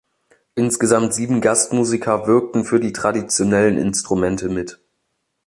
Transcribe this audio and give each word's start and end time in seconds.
Insgesamt 0.55 1.13
sieben 1.13 1.41
Gastmusiker 1.41 2.25
wirkten 2.25 2.65
für 2.65 2.79
die 2.79 2.91
traditionellen 2.91 3.77
Instrumente 3.77 4.49
mit. 4.49 4.79